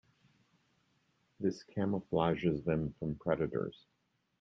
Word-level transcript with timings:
This 1.39 1.61
camouflages 1.63 2.63
them 2.63 2.95
from 2.97 3.17
predators. 3.19 3.85